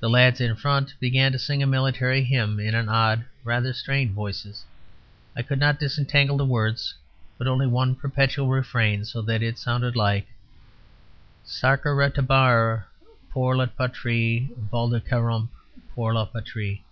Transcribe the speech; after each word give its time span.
The 0.00 0.10
lads 0.10 0.40
in 0.40 0.56
front 0.56 0.94
began 0.98 1.30
to 1.30 1.38
sing 1.38 1.62
a 1.62 1.68
military 1.68 2.24
hymn 2.24 2.58
in 2.58 2.74
odd, 2.88 3.24
rather 3.44 3.72
strained 3.72 4.10
voices; 4.10 4.64
I 5.36 5.42
could 5.42 5.60
not 5.60 5.78
disentangle 5.78 6.36
the 6.36 6.44
words, 6.44 6.94
but 7.38 7.46
only 7.46 7.68
one 7.68 7.94
perpetual 7.94 8.48
refrain; 8.48 9.04
so 9.04 9.22
that 9.22 9.44
it 9.44 9.56
sounded 9.56 9.94
like 9.94 10.26
Sacrarterumbrrar 11.46 12.86
pour 13.30 13.54
la 13.56 13.66
patrie, 13.66 14.50
Valdarkararump 14.58 15.46
pour 15.94 16.12
la 16.12 16.24
patrie. 16.26 16.82